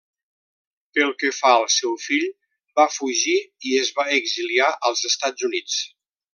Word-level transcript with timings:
Pel 0.97 1.11
que 1.23 1.29
fa 1.39 1.51
al 1.57 1.65
seu 1.73 1.91
fill, 2.05 2.25
va 2.81 2.87
fugir 2.95 3.37
i 3.73 3.77
es 3.83 3.95
va 4.01 4.09
exiliar 4.19 4.73
als 4.91 5.09
Estats 5.15 5.51
Units. 5.51 5.81